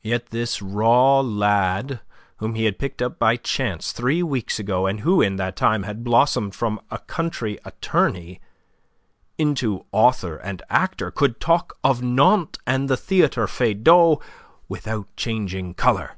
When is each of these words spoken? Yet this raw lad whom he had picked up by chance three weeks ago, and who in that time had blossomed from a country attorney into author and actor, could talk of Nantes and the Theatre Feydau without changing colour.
Yet 0.00 0.30
this 0.30 0.62
raw 0.62 1.20
lad 1.20 2.00
whom 2.38 2.54
he 2.54 2.64
had 2.64 2.78
picked 2.78 3.02
up 3.02 3.18
by 3.18 3.36
chance 3.36 3.92
three 3.92 4.22
weeks 4.22 4.58
ago, 4.58 4.86
and 4.86 5.00
who 5.00 5.20
in 5.20 5.36
that 5.36 5.56
time 5.56 5.82
had 5.82 6.02
blossomed 6.02 6.54
from 6.54 6.80
a 6.90 7.00
country 7.00 7.58
attorney 7.62 8.40
into 9.36 9.84
author 9.92 10.38
and 10.38 10.62
actor, 10.70 11.10
could 11.10 11.38
talk 11.38 11.76
of 11.84 12.00
Nantes 12.00 12.58
and 12.66 12.88
the 12.88 12.96
Theatre 12.96 13.46
Feydau 13.46 14.22
without 14.70 15.14
changing 15.16 15.74
colour. 15.74 16.16